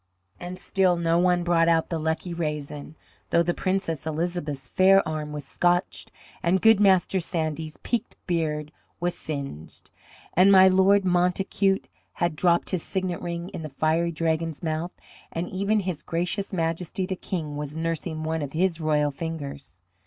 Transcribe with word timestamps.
And 0.39 0.57
still 0.57 0.95
no 0.97 1.19
one 1.19 1.43
brought 1.43 1.67
out 1.69 1.89
the 1.89 1.99
lucky 1.99 2.33
raisin, 2.33 2.95
though 3.29 3.43
the 3.43 3.53
Princess 3.53 4.07
Elizabeth's 4.07 4.67
fair 4.67 5.07
arm 5.07 5.31
was 5.31 5.45
scotched 5.45 6.11
and 6.41 6.59
good 6.59 6.79
Master 6.79 7.19
Sandy's 7.19 7.77
peaked 7.83 8.15
beard 8.25 8.71
was 8.99 9.13
singed, 9.15 9.91
and 10.33 10.51
my 10.51 10.67
Lord 10.67 11.05
Montacute 11.05 11.87
had 12.13 12.35
dropped 12.35 12.71
his 12.71 12.81
signet 12.81 13.21
ring 13.21 13.49
in 13.49 13.61
the 13.61 13.69
fiery 13.69 14.11
dragon's 14.11 14.63
mouth, 14.63 14.89
and 15.31 15.47
even 15.49 15.81
His 15.81 16.01
Gracious 16.01 16.51
Majesty 16.51 17.05
the 17.05 17.15
King 17.15 17.55
was 17.55 17.77
nursing 17.77 18.23
one 18.23 18.41
of 18.41 18.53
his 18.53 18.81
royal 18.81 19.11
fingers. 19.11 19.81